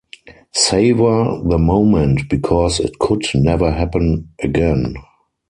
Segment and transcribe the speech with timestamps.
[0.53, 4.95] Savor the moment, because it could never happen again.